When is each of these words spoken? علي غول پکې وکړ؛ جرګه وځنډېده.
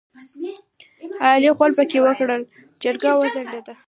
علي 1.25 1.49
غول 1.57 1.71
پکې 1.77 1.99
وکړ؛ 2.05 2.29
جرګه 2.83 3.09
وځنډېده. 3.15 3.73